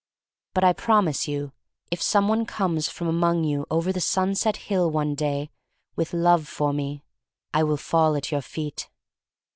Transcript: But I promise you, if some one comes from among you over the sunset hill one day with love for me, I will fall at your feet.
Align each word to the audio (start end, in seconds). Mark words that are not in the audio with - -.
But 0.55 0.63
I 0.63 0.73
promise 0.73 1.27
you, 1.27 1.51
if 1.91 2.01
some 2.01 2.27
one 2.27 2.47
comes 2.47 2.89
from 2.89 3.07
among 3.07 3.43
you 3.43 3.67
over 3.69 3.93
the 3.93 4.01
sunset 4.01 4.57
hill 4.57 4.89
one 4.89 5.13
day 5.13 5.51
with 5.95 6.11
love 6.11 6.47
for 6.47 6.73
me, 6.73 7.03
I 7.53 7.61
will 7.61 7.77
fall 7.77 8.15
at 8.15 8.31
your 8.31 8.41
feet. 8.41 8.89